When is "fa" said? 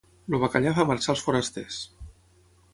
0.77-0.85